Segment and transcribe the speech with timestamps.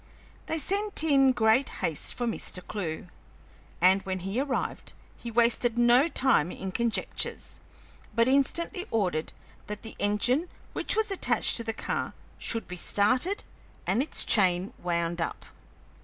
[0.47, 2.65] They sent in great haste for Mr.
[2.67, 3.09] Clewe,
[3.79, 7.59] and when he arrived he wasted no time in conjectures,
[8.15, 9.31] but instantly ordered
[9.67, 13.43] that the engine which was attached to the car should be started
[13.85, 15.45] and its chain wound up.